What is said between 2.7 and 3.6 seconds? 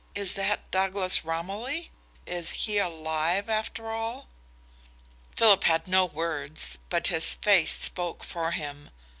alive,